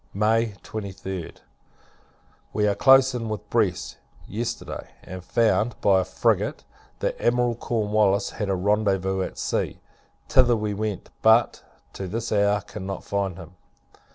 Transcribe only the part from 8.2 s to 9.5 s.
had a rendezvous at